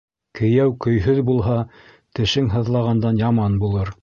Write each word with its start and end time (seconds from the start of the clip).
Кейәү 0.37 0.71
көйһөҙ 0.85 1.21
булһа, 1.29 1.59
тешең 2.21 2.51
һыҙлағандан 2.57 3.25
яман 3.29 3.63
булыр. 3.67 3.99